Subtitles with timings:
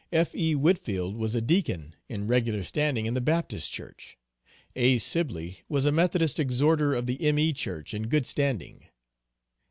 [0.11, 0.55] F.E.
[0.55, 4.17] Whitfield was a deacon in regular standing in the Baptist Church.
[4.75, 4.97] A.
[4.97, 7.53] Sibley was a Methodist exhorter of the M.E.
[7.53, 8.87] Church in good standing.